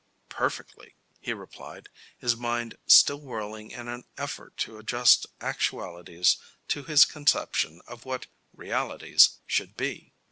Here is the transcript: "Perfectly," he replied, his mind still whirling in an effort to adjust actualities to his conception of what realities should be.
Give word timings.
"Perfectly," 0.29 0.95
he 1.19 1.31
replied, 1.31 1.87
his 2.17 2.35
mind 2.35 2.75
still 2.87 3.19
whirling 3.21 3.69
in 3.69 3.87
an 3.87 4.05
effort 4.17 4.57
to 4.57 4.79
adjust 4.79 5.27
actualities 5.41 6.37
to 6.69 6.81
his 6.81 7.05
conception 7.05 7.81
of 7.87 8.03
what 8.03 8.25
realities 8.51 9.37
should 9.45 9.77
be. 9.77 10.11